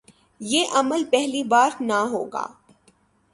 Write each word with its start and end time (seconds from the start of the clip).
یہ 0.41 0.65
عمل 0.71 1.03
پہلی 1.11 1.43
بار 1.43 1.71
نہ 1.79 1.99
ہو 2.11 2.23
گا۔ 2.25 2.45